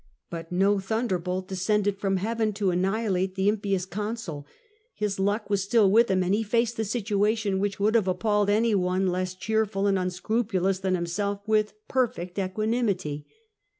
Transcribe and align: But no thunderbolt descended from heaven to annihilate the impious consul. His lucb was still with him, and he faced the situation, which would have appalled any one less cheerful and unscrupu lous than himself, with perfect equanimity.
But 0.31 0.51
no 0.51 0.79
thunderbolt 0.79 1.47
descended 1.47 1.99
from 1.99 2.17
heaven 2.17 2.53
to 2.53 2.71
annihilate 2.71 3.35
the 3.35 3.47
impious 3.47 3.85
consul. 3.85 4.47
His 4.95 5.17
lucb 5.19 5.47
was 5.47 5.61
still 5.63 5.91
with 5.91 6.09
him, 6.09 6.23
and 6.23 6.33
he 6.33 6.41
faced 6.41 6.75
the 6.75 6.85
situation, 6.85 7.59
which 7.59 7.79
would 7.79 7.93
have 7.93 8.07
appalled 8.07 8.49
any 8.49 8.73
one 8.73 9.05
less 9.05 9.35
cheerful 9.35 9.85
and 9.85 9.99
unscrupu 9.99 10.59
lous 10.59 10.79
than 10.79 10.95
himself, 10.95 11.47
with 11.47 11.73
perfect 11.87 12.39
equanimity. 12.39 13.27